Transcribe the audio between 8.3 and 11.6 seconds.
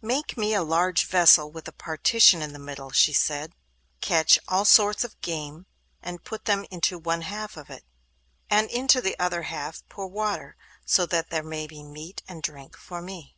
and into the other half pour water; so that there